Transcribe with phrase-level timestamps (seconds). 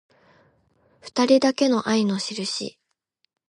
[0.99, 2.79] ふたりだけの愛のしるし